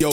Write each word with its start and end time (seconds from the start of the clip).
Yo. 0.00 0.10